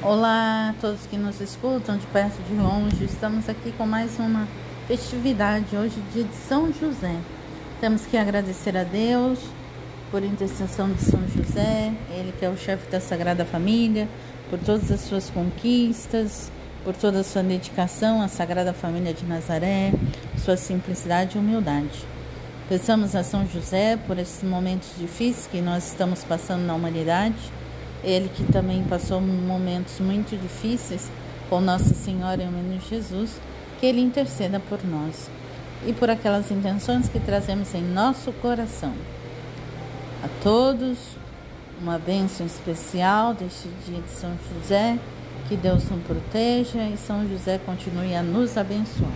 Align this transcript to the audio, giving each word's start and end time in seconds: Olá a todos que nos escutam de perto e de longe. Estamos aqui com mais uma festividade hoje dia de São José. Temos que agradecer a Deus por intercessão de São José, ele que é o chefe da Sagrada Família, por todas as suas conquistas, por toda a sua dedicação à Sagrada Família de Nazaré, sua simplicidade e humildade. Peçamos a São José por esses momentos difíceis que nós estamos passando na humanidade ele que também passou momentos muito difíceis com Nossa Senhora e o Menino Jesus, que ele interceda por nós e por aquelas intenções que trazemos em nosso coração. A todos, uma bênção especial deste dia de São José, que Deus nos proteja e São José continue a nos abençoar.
Olá 0.00 0.68
a 0.68 0.80
todos 0.80 1.06
que 1.06 1.16
nos 1.16 1.40
escutam 1.40 1.96
de 1.96 2.06
perto 2.06 2.36
e 2.38 2.54
de 2.54 2.62
longe. 2.62 3.04
Estamos 3.04 3.48
aqui 3.48 3.72
com 3.72 3.84
mais 3.84 4.16
uma 4.20 4.46
festividade 4.86 5.76
hoje 5.76 6.00
dia 6.12 6.22
de 6.22 6.36
São 6.36 6.72
José. 6.72 7.16
Temos 7.80 8.06
que 8.06 8.16
agradecer 8.16 8.76
a 8.76 8.84
Deus 8.84 9.40
por 10.12 10.22
intercessão 10.22 10.88
de 10.92 11.02
São 11.02 11.20
José, 11.34 11.92
ele 12.10 12.32
que 12.38 12.44
é 12.44 12.48
o 12.48 12.56
chefe 12.56 12.88
da 12.88 13.00
Sagrada 13.00 13.44
Família, 13.44 14.08
por 14.48 14.60
todas 14.60 14.88
as 14.92 15.00
suas 15.00 15.30
conquistas, 15.30 16.48
por 16.84 16.94
toda 16.94 17.18
a 17.18 17.24
sua 17.24 17.42
dedicação 17.42 18.22
à 18.22 18.28
Sagrada 18.28 18.72
Família 18.72 19.12
de 19.12 19.24
Nazaré, 19.24 19.92
sua 20.36 20.56
simplicidade 20.56 21.36
e 21.36 21.40
humildade. 21.40 22.06
Peçamos 22.68 23.16
a 23.16 23.24
São 23.24 23.44
José 23.48 23.98
por 24.06 24.16
esses 24.16 24.48
momentos 24.48 24.90
difíceis 24.96 25.48
que 25.50 25.60
nós 25.60 25.88
estamos 25.88 26.22
passando 26.22 26.62
na 26.62 26.74
humanidade 26.76 27.57
ele 28.02 28.28
que 28.28 28.44
também 28.44 28.84
passou 28.84 29.20
momentos 29.20 29.98
muito 30.00 30.36
difíceis 30.36 31.10
com 31.48 31.60
Nossa 31.60 31.94
Senhora 31.94 32.42
e 32.42 32.46
o 32.46 32.50
Menino 32.50 32.80
Jesus, 32.80 33.40
que 33.78 33.86
ele 33.86 34.00
interceda 34.00 34.60
por 34.60 34.84
nós 34.84 35.30
e 35.86 35.92
por 35.92 36.10
aquelas 36.10 36.50
intenções 36.50 37.08
que 37.08 37.20
trazemos 37.20 37.74
em 37.74 37.82
nosso 37.82 38.32
coração. 38.32 38.92
A 40.22 40.28
todos, 40.42 40.98
uma 41.80 41.98
bênção 41.98 42.44
especial 42.46 43.34
deste 43.34 43.68
dia 43.86 44.00
de 44.00 44.10
São 44.10 44.32
José, 44.52 44.98
que 45.48 45.56
Deus 45.56 45.88
nos 45.88 46.02
proteja 46.02 46.82
e 46.88 46.96
São 46.96 47.26
José 47.28 47.58
continue 47.64 48.14
a 48.14 48.22
nos 48.22 48.56
abençoar. 48.56 49.12